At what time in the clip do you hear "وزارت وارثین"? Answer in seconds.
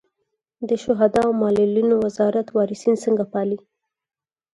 2.05-2.95